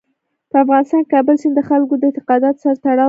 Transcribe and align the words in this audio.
په 0.51 0.57
افغانستان 0.63 0.99
کې 1.03 1.11
کابل 1.13 1.35
سیند 1.41 1.55
د 1.57 1.61
خلکو 1.69 1.93
له 1.99 2.05
اعتقاداتو 2.09 2.59
سره 2.63 2.75
تړاو 2.83 2.93
لري. 2.93 2.99